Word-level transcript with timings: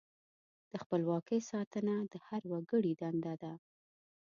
د 0.69 0.73
خپلواکۍ 0.83 1.39
ساتنه 1.51 1.95
د 2.11 2.13
هر 2.27 2.41
وګړي 2.51 2.93
دنده 3.01 3.33
ده. 3.41 3.53